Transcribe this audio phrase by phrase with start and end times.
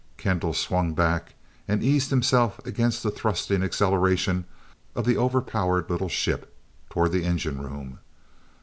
[0.17, 1.35] Kendall swung back,
[1.67, 4.45] and eased himself against the thrusting acceleration
[4.95, 6.55] of the over powered little ship,
[6.89, 7.99] toward the engine room.